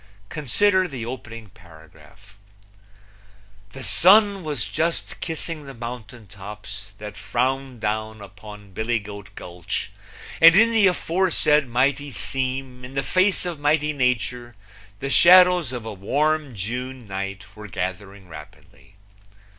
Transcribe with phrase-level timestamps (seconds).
[0.29, 2.39] Consider the opening paragraph:
[3.73, 9.91] The sun was just kissing the mountain tops that frowned down upon Billy Goat Gulch,
[10.41, 14.55] and in the aforesaid mighty seam in the face of mighty Nature
[14.99, 18.95] the shadows of a Warm June night were gathering rapidly.